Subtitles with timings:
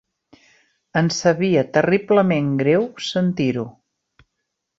[1.01, 3.69] Em sabia terriblement greu sentir-ho.